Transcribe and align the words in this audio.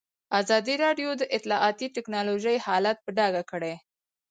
ازادي 0.39 0.75
راډیو 0.85 1.09
د 1.17 1.23
اطلاعاتی 1.37 1.87
تکنالوژي 1.97 2.57
حالت 2.65 2.97
په 3.05 3.09
ډاګه 3.17 3.43
کړی. 3.51 3.73